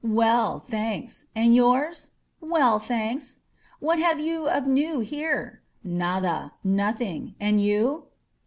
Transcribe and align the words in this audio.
"Well, 0.03 0.59
thanks. 0.67 1.27
And 1.35 1.53
yours?" 1.55 2.09
Well, 2.39 2.79
thanks. 2.79 3.37
What 3.79 3.99
have 3.99 4.19
you 4.19 4.47
of 4.49 4.65
new 4.65 5.01
here?" 5.01 5.61
"Nada. 5.83 6.53
Nothing. 6.63 7.35
And 7.39 7.61
you?" 7.61 8.05